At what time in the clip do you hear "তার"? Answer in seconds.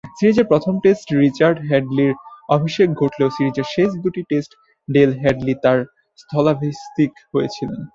5.63-5.79